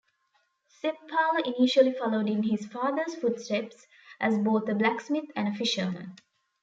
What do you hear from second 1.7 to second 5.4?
followed in his father's footsteps as both a blacksmith